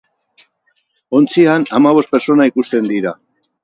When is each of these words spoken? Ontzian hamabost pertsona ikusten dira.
Ontzian 1.21 1.69
hamabost 1.79 2.15
pertsona 2.19 2.53
ikusten 2.53 2.95
dira. 2.95 3.19